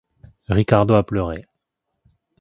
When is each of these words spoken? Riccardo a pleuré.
Riccardo 0.57 0.95
a 0.97 1.03
pleuré. 1.03 1.45